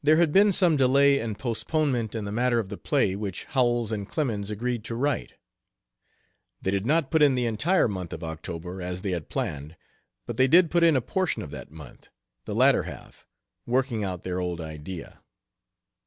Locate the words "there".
0.07-0.15